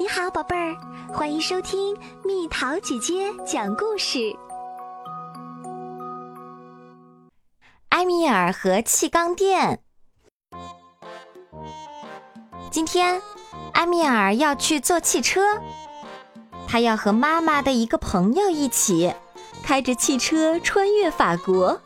[0.00, 0.76] 你好，宝贝儿，
[1.12, 4.32] 欢迎收听蜜桃姐姐讲故事。
[7.88, 9.80] 埃米尔和气缸店。
[12.70, 13.20] 今天，
[13.72, 15.40] 埃米尔要去坐汽车，
[16.68, 19.12] 他要和妈妈的一个朋友一起
[19.64, 21.80] 开着汽车穿越法国。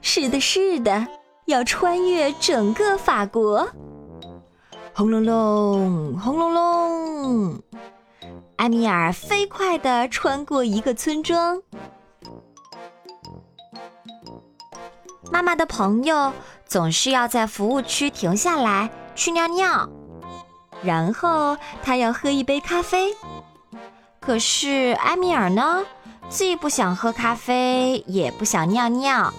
[0.00, 1.06] 是的，是的，
[1.44, 3.68] 要穿越整个法国。
[4.98, 7.62] 轰隆隆，轰隆隆！
[8.56, 11.62] 埃米尔飞快地穿过一个村庄。
[15.30, 16.32] 妈妈的朋友
[16.66, 19.88] 总是要在服务区停下来去尿尿，
[20.82, 23.14] 然后他要喝一杯咖啡。
[24.18, 25.84] 可是埃米尔呢，
[26.28, 29.32] 既不想喝咖啡，也不想尿尿，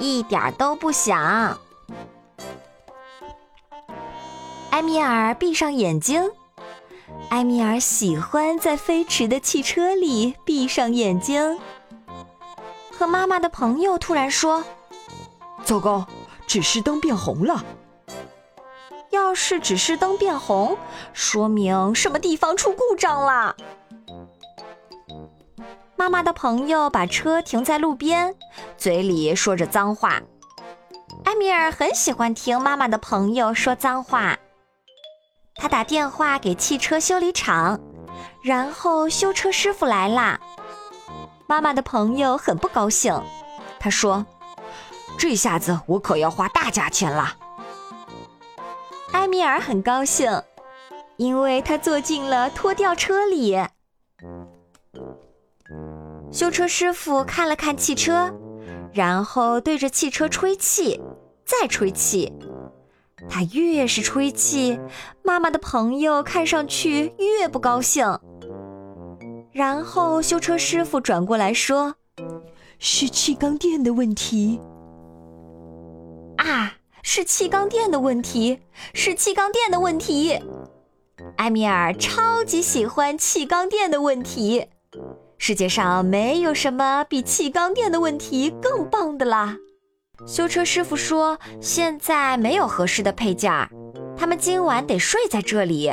[0.00, 1.56] 一点都不想。
[4.74, 6.28] 埃米尔闭上眼睛。
[7.30, 11.60] 埃米尔喜欢在飞驰的汽车里闭上眼睛。
[12.90, 14.64] 可妈妈的朋友突然说
[15.62, 16.04] ：“糟糕，
[16.48, 17.64] 指示灯变红了。
[19.10, 20.76] 要是指示灯变红，
[21.12, 23.54] 说明什么地方出故障了。”
[25.94, 28.34] 妈妈的朋友把车停在路边，
[28.76, 30.20] 嘴里说着脏话。
[31.26, 34.36] 埃米尔很喜欢听妈妈的朋友说脏话。
[35.56, 37.80] 他打电话给汽车修理厂，
[38.42, 40.38] 然后修车师傅来啦。
[41.46, 43.14] 妈妈的朋友很不高兴，
[43.78, 44.24] 他说
[45.18, 47.36] ：“这下子我可要花大价钱了。”
[49.12, 50.42] 埃米尔很高兴，
[51.16, 53.58] 因为他坐进了拖吊车里。
[56.32, 58.34] 修车师傅看了看汽车，
[58.92, 61.00] 然后对着汽车吹气，
[61.44, 62.32] 再吹气。
[63.28, 64.78] 他越是吹气，
[65.22, 68.18] 妈妈的朋友看上去越不高兴。
[69.52, 71.94] 然后修车师傅转过来说
[72.78, 74.60] ：“是气缸垫的问题。”
[76.38, 78.60] 啊，是气缸垫的问题，
[78.92, 80.40] 是气缸垫的问题。
[81.36, 84.66] 埃米尔超级喜欢气缸垫的问题，
[85.38, 89.56] 世界上没有什么比气缸垫的问题更棒的啦。
[90.26, 93.68] 修车师傅说：“现在没有合适的配件儿，
[94.16, 95.92] 他们今晚得睡在这里。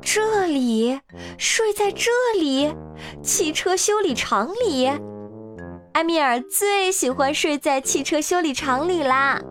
[0.00, 1.00] 这里，
[1.36, 2.74] 睡在这里，
[3.22, 4.90] 汽车修理厂里。
[5.92, 9.42] 埃米尔最喜欢睡在汽车修理厂里啦。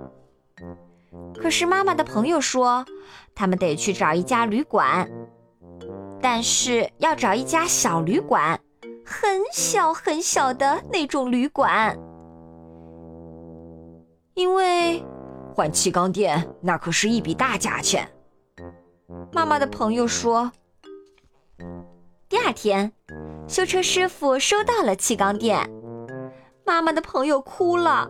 [1.39, 2.85] 可是妈妈的朋友说，
[3.35, 5.07] 他们得去找一家旅馆，
[6.21, 8.59] 但是要找一家小旅馆，
[9.05, 11.95] 很小很小的那种旅馆。”
[14.33, 15.03] 因为
[15.53, 18.09] 换气缸垫那可是一笔大价钱。
[19.31, 20.51] 妈妈的朋友说。
[22.29, 22.91] 第二天，
[23.45, 25.69] 修车师傅收到了气缸垫，
[26.65, 28.09] 妈妈的朋友哭了，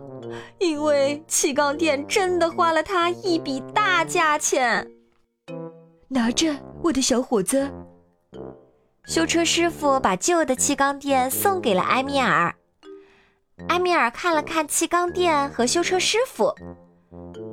[0.60, 4.88] 因为气缸垫真的花了他一笔大价钱。
[6.06, 7.68] 拿着，我的小伙子。
[9.06, 12.54] 修车师傅把旧的气缸垫送给了埃米尔。
[13.68, 16.54] 埃米尔看了看气缸店和修车师傅，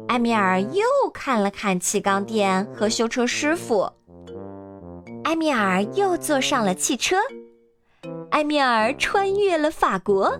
[0.07, 0.83] 埃米尔又
[1.13, 3.91] 看了看气缸店和修车师傅，
[5.23, 7.15] 埃米尔又坐上了汽车，
[8.31, 10.37] 埃米尔穿越了法国，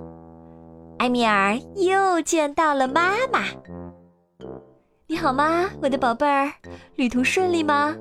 [1.00, 3.46] 埃米尔又见到了妈妈。
[5.08, 6.52] 你好吗，我的宝贝儿？
[6.96, 7.96] 旅途顺利吗？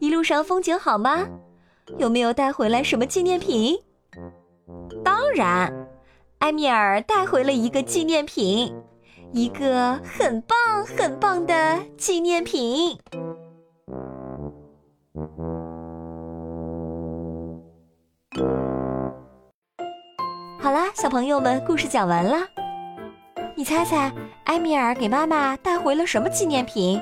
[0.00, 1.26] 一路上风景好吗？
[1.98, 3.78] 有没有带回来什么纪念品？
[5.04, 5.72] 当然。
[6.38, 8.72] 埃米尔带回了一个纪念品，
[9.32, 10.56] 一个很棒
[10.96, 12.96] 很棒的纪念品。
[20.60, 22.38] 好啦，小朋友们，故事讲完了。
[23.56, 24.12] 你猜猜，
[24.44, 27.00] 埃米尔给妈妈带回了什么纪念品？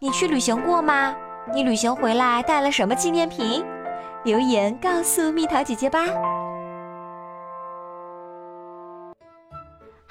[0.00, 1.14] 你去旅行过吗？
[1.52, 3.64] 你旅行回来带了什么纪念品？
[4.22, 6.04] 留言告诉蜜桃姐姐吧。